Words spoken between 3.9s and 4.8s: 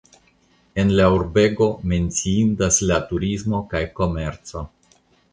komerco.